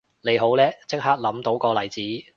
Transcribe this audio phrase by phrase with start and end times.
[0.23, 2.01] 你好叻即刻諗到例子